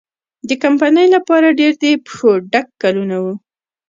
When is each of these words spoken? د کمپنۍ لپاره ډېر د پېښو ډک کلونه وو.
د 0.47 0.49
کمپنۍ 0.63 1.07
لپاره 1.15 1.55
ډېر 1.59 1.73
د 1.81 1.83
پېښو 2.05 2.31
ډک 2.51 2.67
کلونه 2.81 3.15
وو. 3.23 3.33